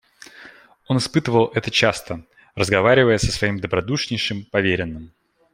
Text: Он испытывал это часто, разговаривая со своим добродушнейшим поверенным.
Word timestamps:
Он 0.87 0.97
испытывал 0.97 1.51
это 1.53 1.69
часто, 1.69 2.25
разговаривая 2.55 3.19
со 3.19 3.31
своим 3.31 3.59
добродушнейшим 3.59 4.45
поверенным. 4.45 5.11